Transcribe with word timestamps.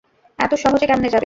এত 0.39 0.51
সহজে 0.63 0.85
কেমনে 0.87 1.07
যাবে। 1.07 1.19